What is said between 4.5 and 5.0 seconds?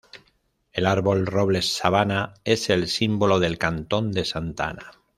Ana.